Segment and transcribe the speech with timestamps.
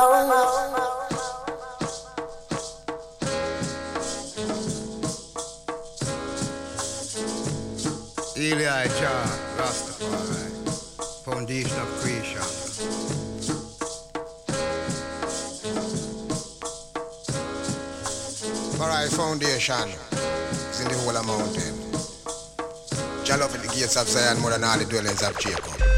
[9.58, 12.42] Rastafari, foundation of creation.
[18.78, 19.90] Farai foundation
[20.72, 21.76] is in the whole mountain.
[23.26, 25.95] Jah love the gates of Zion more than all the dwellings of Jacob.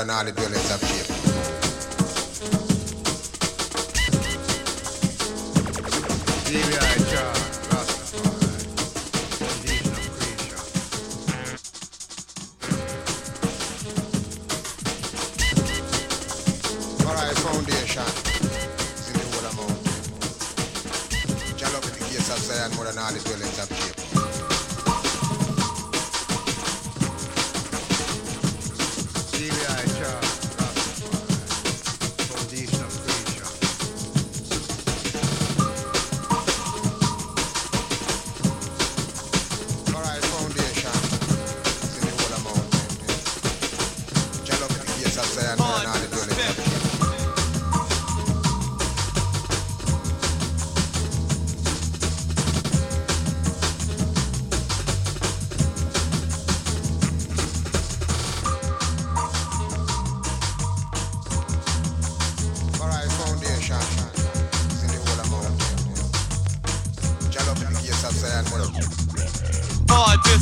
[0.00, 0.59] and all the building.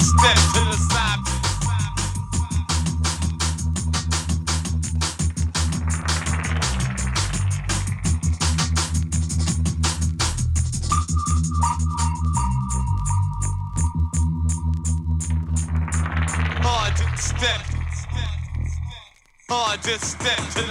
[0.09, 1.19] step to the side.
[16.63, 17.61] Hard to step.
[19.49, 20.68] Hard to step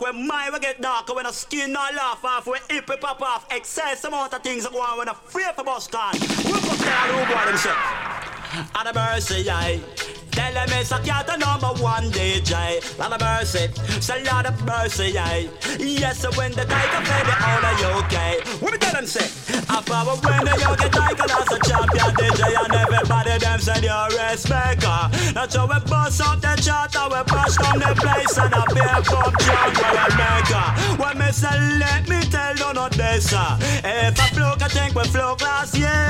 [0.00, 3.00] remark when my will get darker when a skin not laugh off, when hip it
[3.00, 6.14] pop off, excess amount of things that go on when a fear for bus can.
[6.14, 7.70] Whip up there, rude boy, say.
[8.74, 9.80] And a mercy, aye.
[10.30, 12.98] Tell them it's a cat number one DJ.
[12.98, 13.68] Lot of mercy,
[14.00, 15.48] say lot of mercy, aye.
[15.78, 18.62] Yes, when the tiger play the all of UK.
[18.62, 19.45] What me tell them say?
[19.68, 23.80] I power when the young get tiger as a champion DJ and everybody them say
[23.82, 25.00] you're a maker.
[25.34, 28.62] That's how we bust up the chart, how we bust down the place and a
[28.70, 30.36] beer pump jam where we.
[31.02, 33.58] When me say let me tell you not this, uh.
[33.82, 36.08] If I flow, I think we flow last year.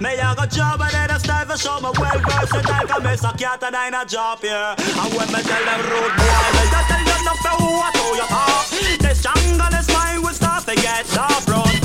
[0.00, 3.12] Me I got job and then I style for show me well versatile, cause me
[3.12, 4.74] a cat and I a job here.
[4.80, 7.90] And when me tell them road boy, me just tell them not for who I
[7.92, 8.64] told you talk.
[9.04, 11.48] The jungle is mine, we start to get tough.
[11.48, 11.83] Road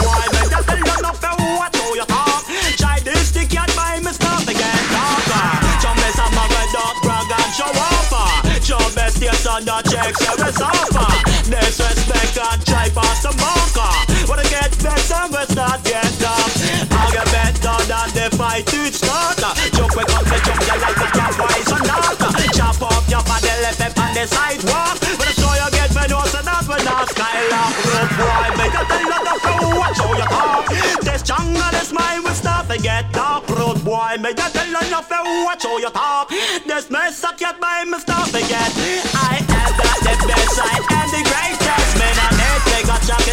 [9.65, 11.09] the checks, yeah, we suffer.
[11.49, 13.93] Disrespect and try past the marker.
[14.29, 16.53] I get better, we start get tough.
[16.91, 19.41] I'll get better than the fight to start.
[19.75, 22.15] Jump we come to jump you like a wise or not.
[22.55, 24.95] Chop up your body left up on the sidewalk.
[25.01, 27.73] I show you get me nose and that's when I skylark.
[27.89, 30.63] Road boy, me just tell you the crew what show you talk.
[31.03, 33.49] This jungle is mine, we start to get dark.
[33.49, 36.29] Road boy, me just tell you the crew what show you talk.
[36.63, 37.97] This mess I can't buy me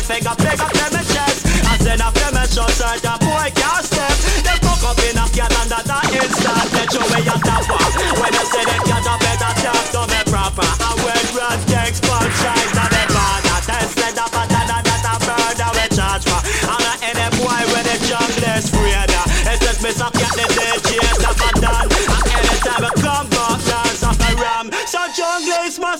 [0.06, 1.46] jacket, figure, figure, to my chest.
[1.66, 2.66] I send a film and show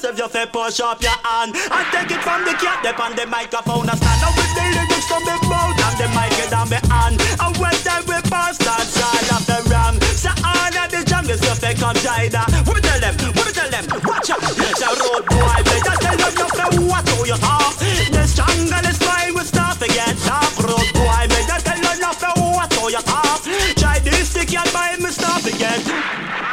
[0.06, 1.54] is you fi push up your hand.
[1.56, 4.64] And take it from the cat, dip on the microphone and stand up with the
[4.74, 7.18] lyrics from the mouth and the mic get on the hand.
[7.18, 9.98] And when time we pass that side of the ram.
[10.14, 12.46] So all of the jungle stuff they come China.
[12.66, 13.14] What me tell them?
[13.34, 13.84] What me tell them?
[14.06, 14.42] Watch out!
[14.78, 17.74] So road boy, they just tell them nothing what do you talk?
[17.80, 20.14] This jungle is mine, we start to get.
[20.62, 23.42] Road boy, they just tell them nothing what do you talk?
[23.74, 26.45] Try this stick and buy me start to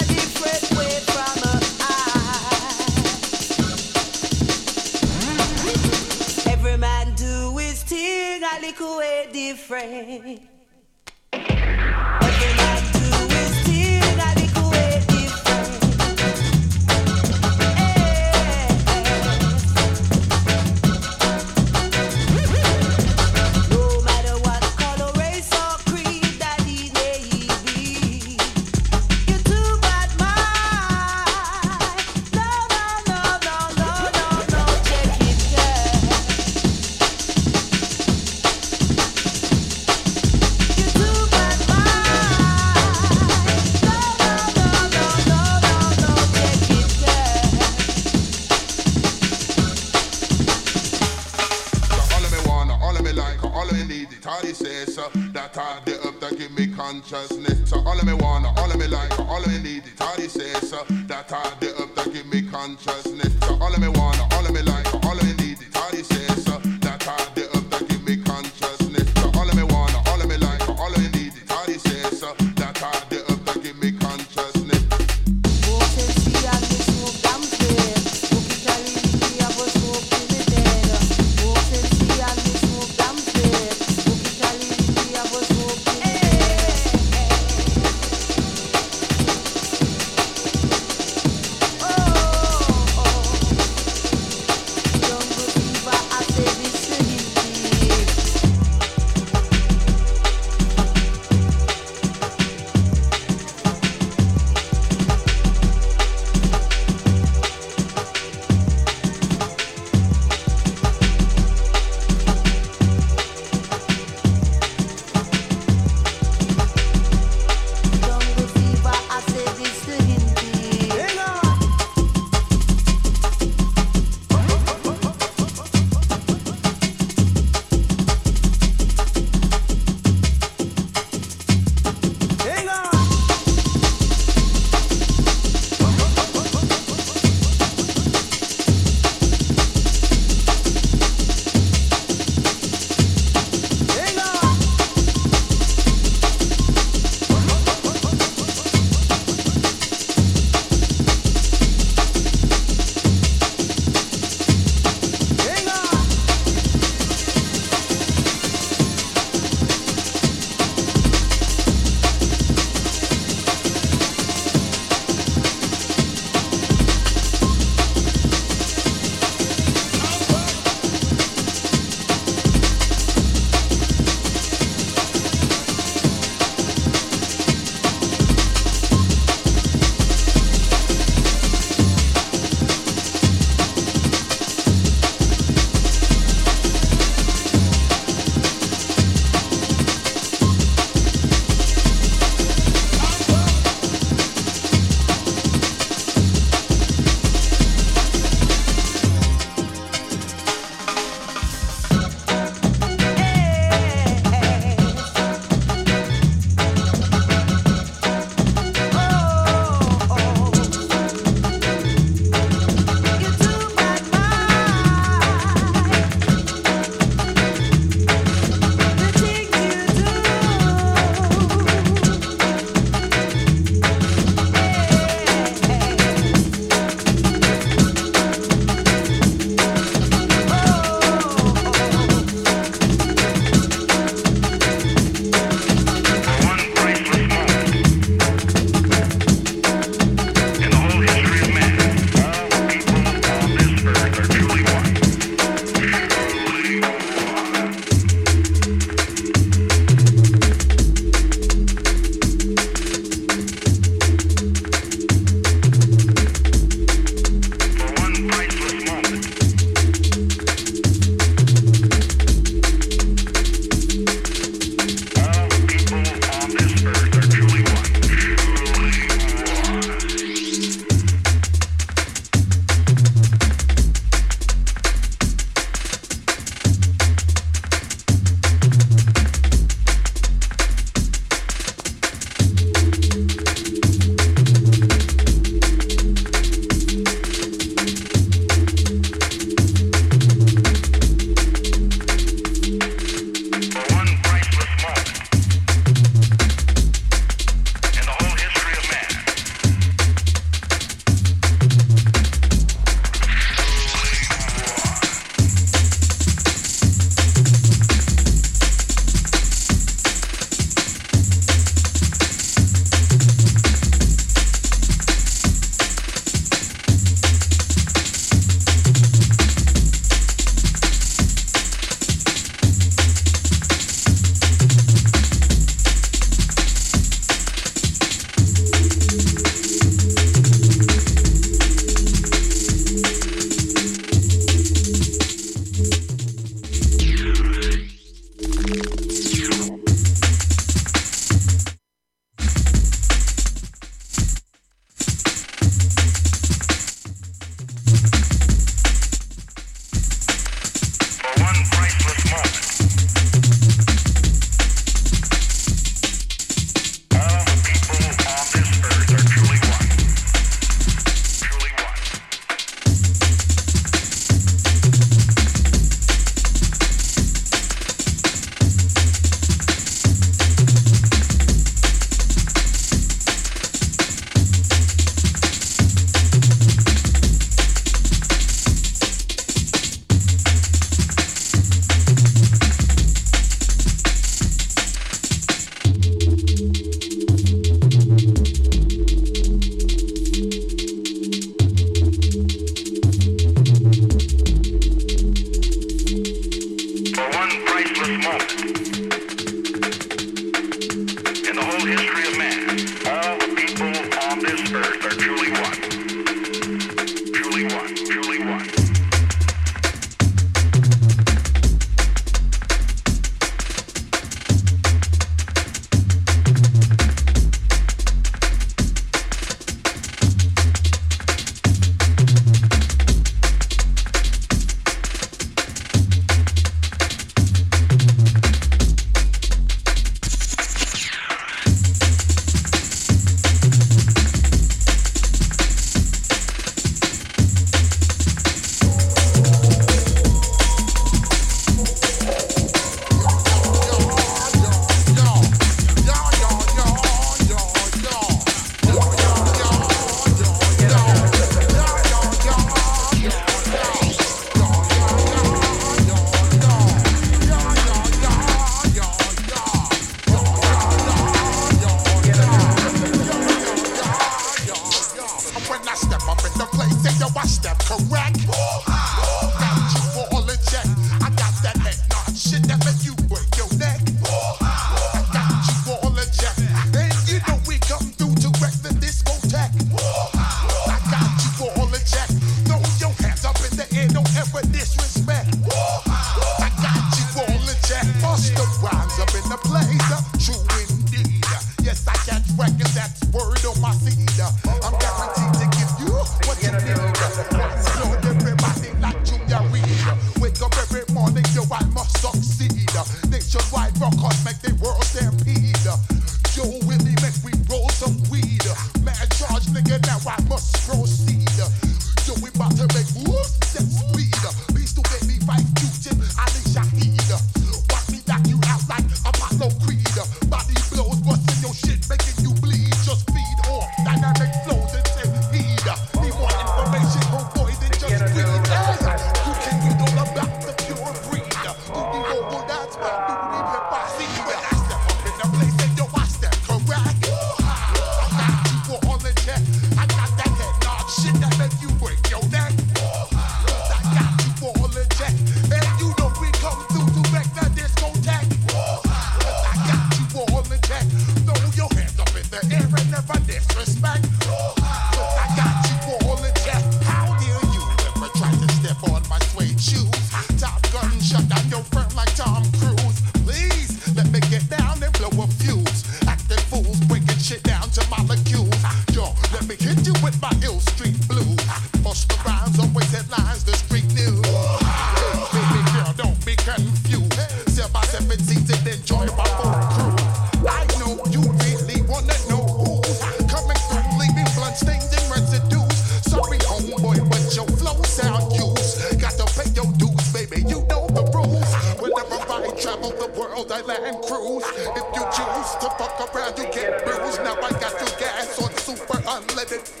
[595.13, 597.43] you choose to fuck around, you get bruised.
[597.43, 600.00] Now I got you gas on super unleaded.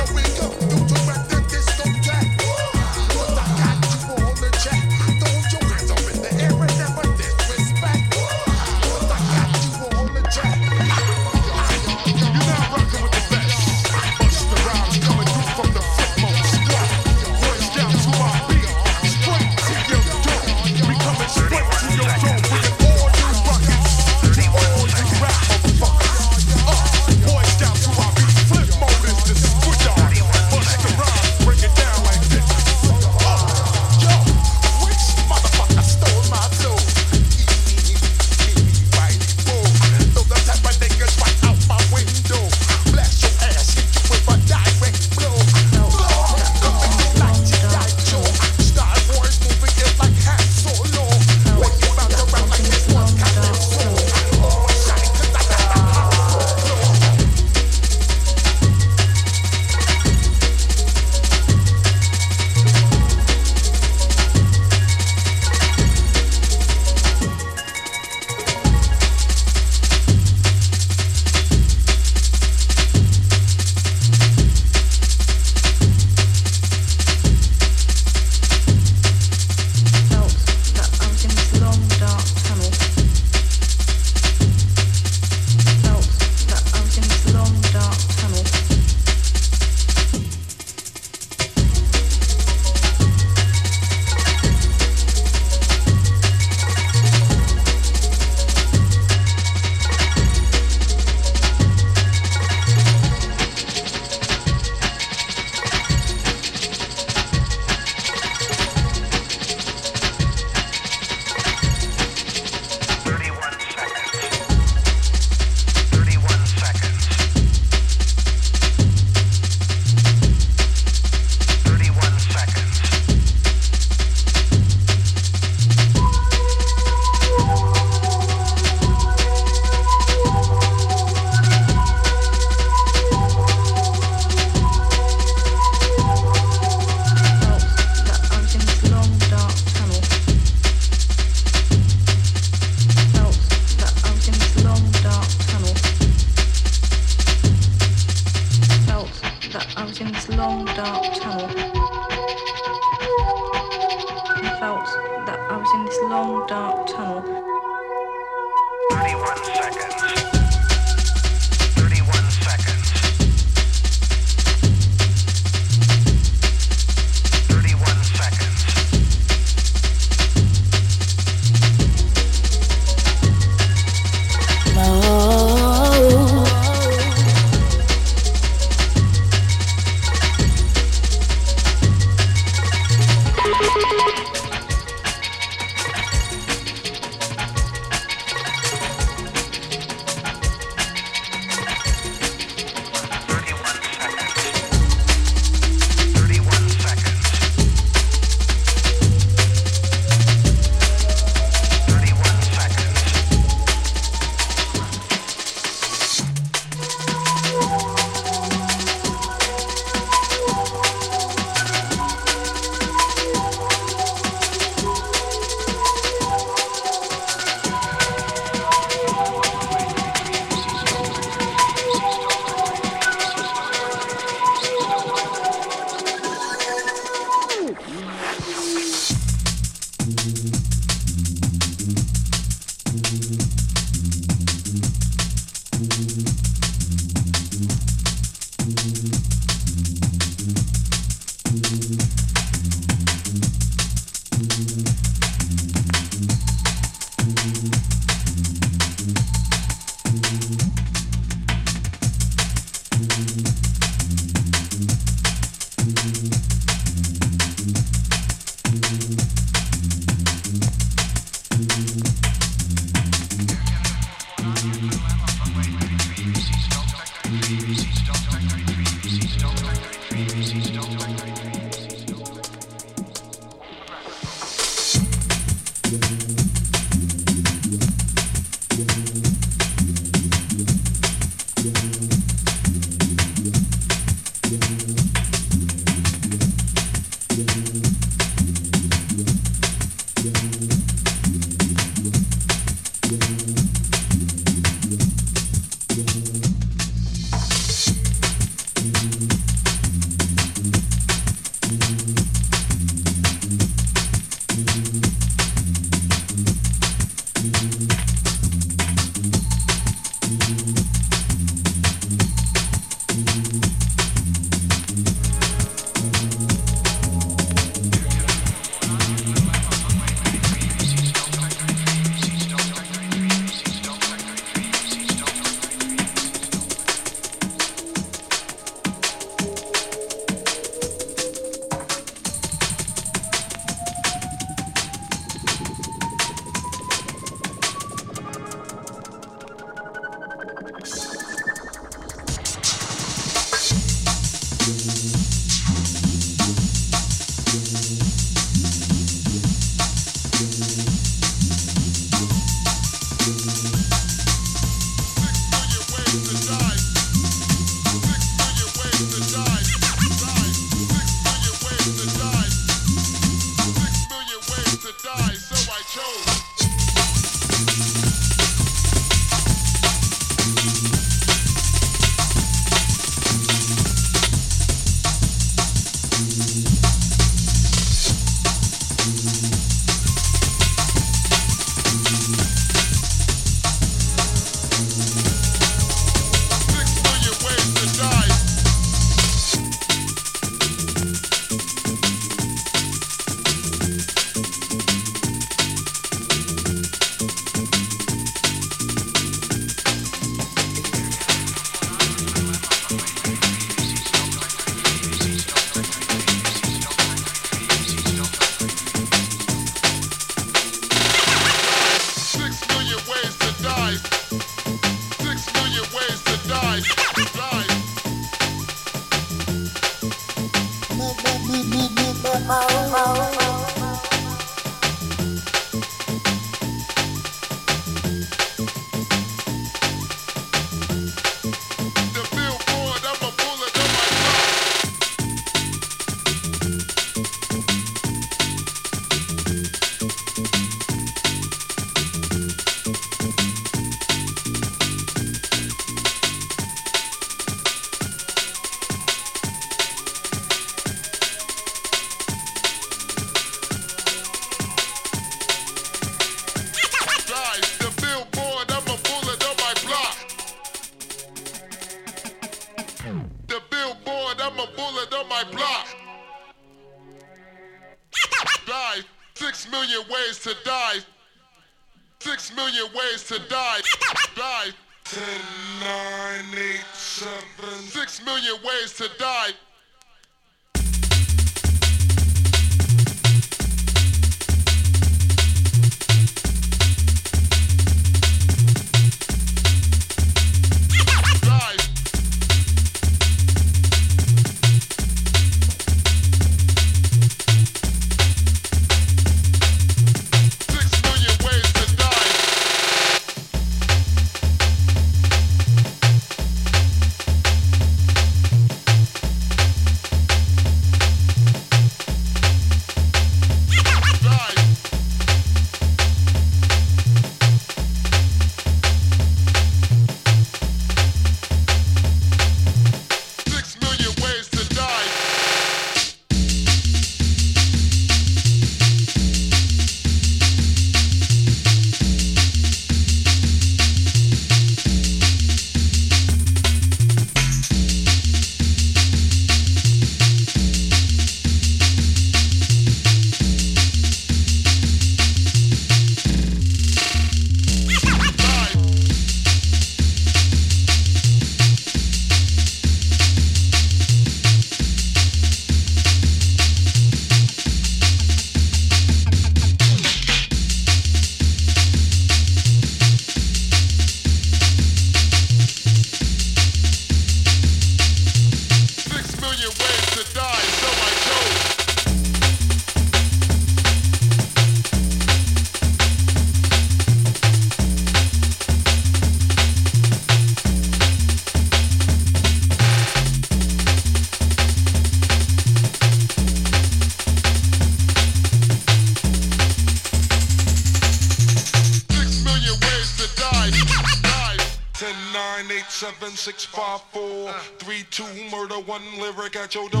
[599.73, 600.00] Your door.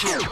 [0.00, 0.29] two.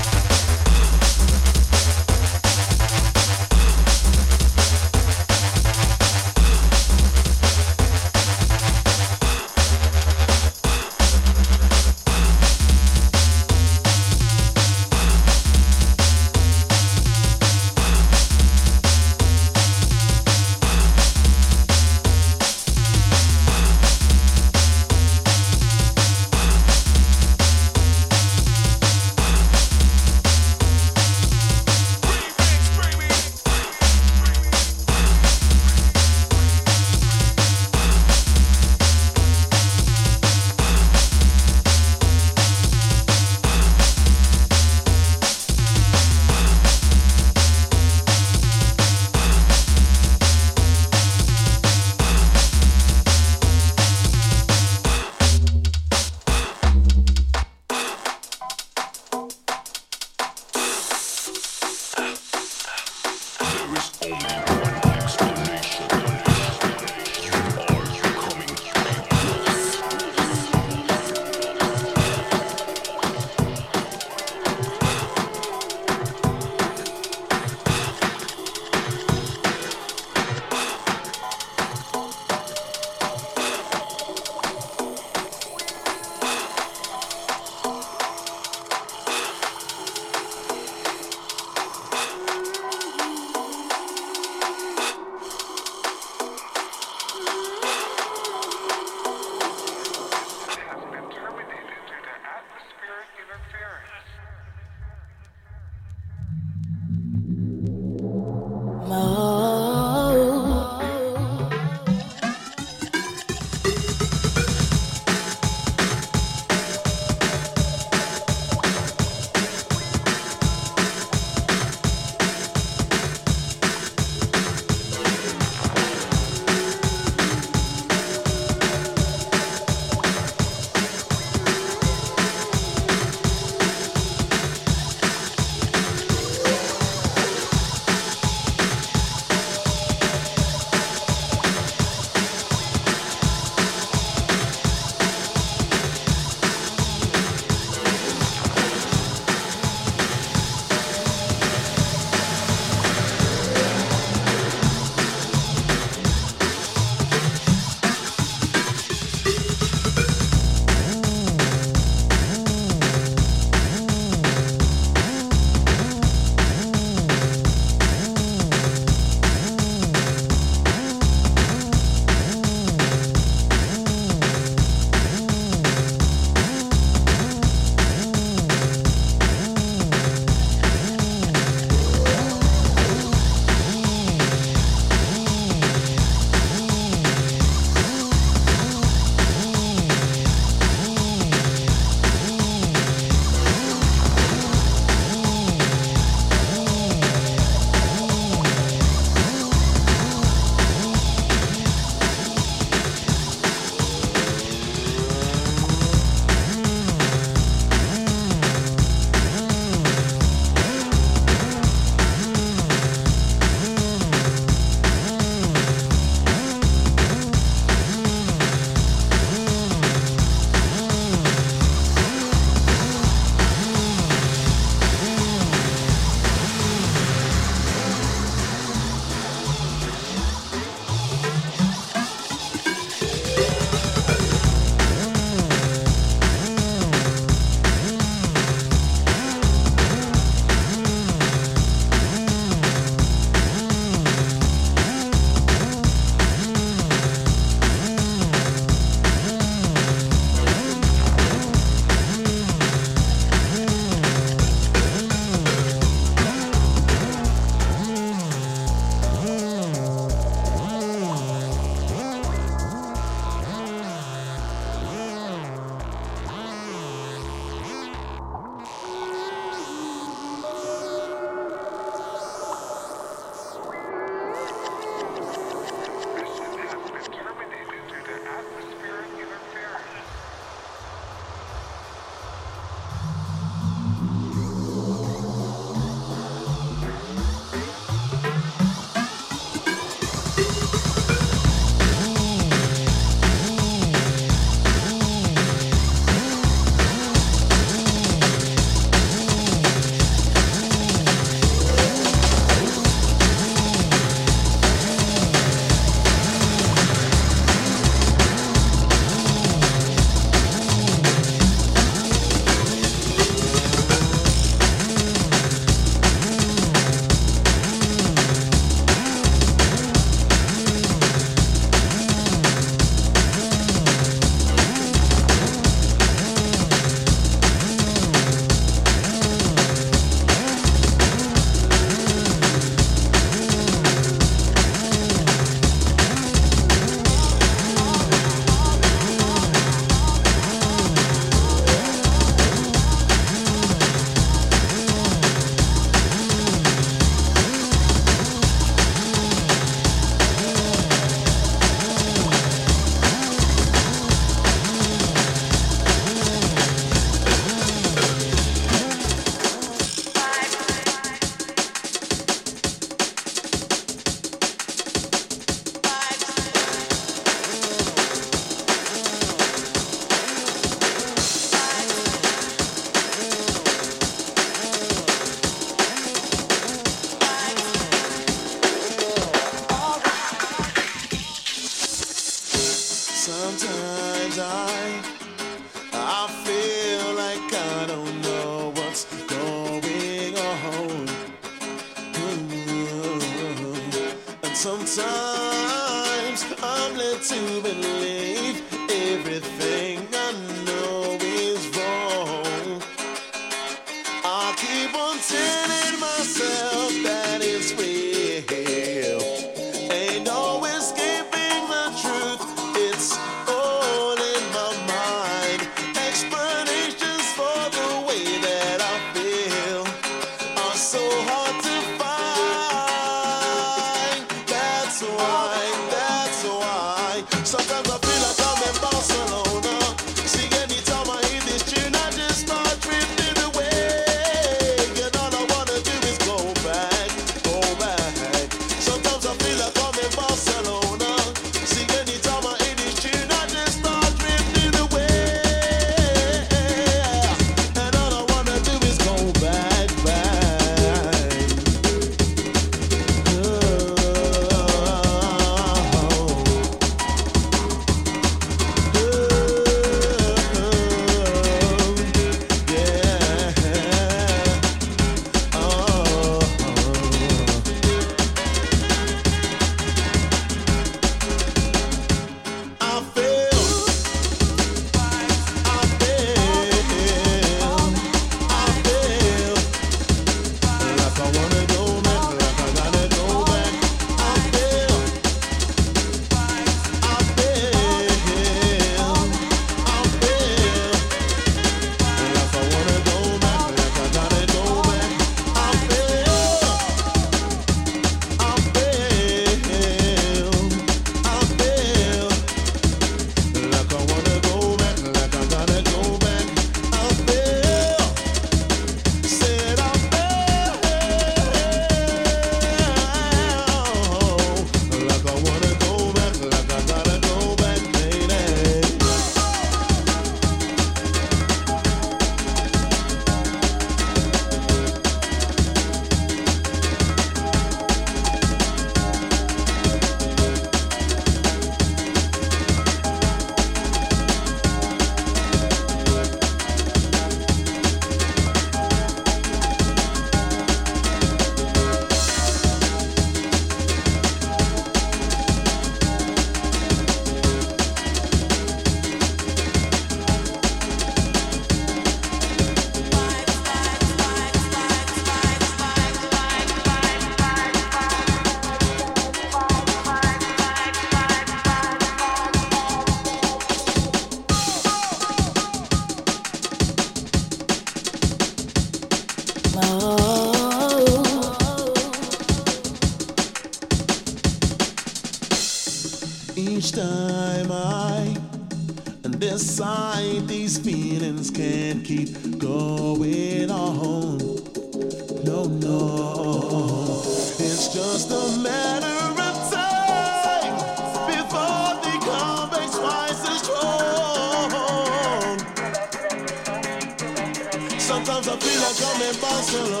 [599.61, 600.00] I'm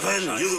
[0.00, 0.57] the